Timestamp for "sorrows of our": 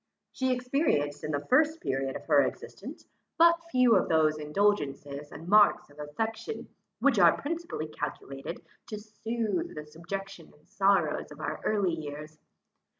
10.67-11.61